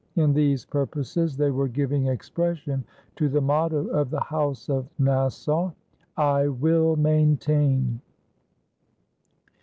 In 0.15 0.33
these 0.33 0.65
purposes 0.65 1.37
they 1.37 1.51
were 1.51 1.67
giving 1.67 2.07
expression 2.07 2.83
to 3.17 3.29
the 3.29 3.39
motto 3.39 3.85
of 3.85 4.09
the 4.09 4.19
House 4.19 4.67
of 4.67 4.87
Nassau: 4.97 5.73
"I 6.17 6.47
will 6.47 6.95
maintain." 6.95 8.01